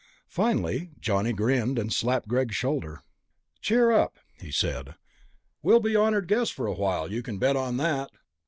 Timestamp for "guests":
6.27-6.51